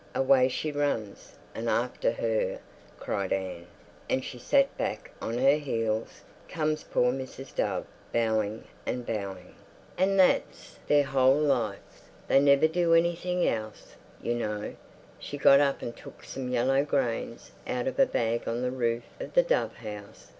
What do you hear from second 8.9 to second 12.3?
bowing... and that's their whole life.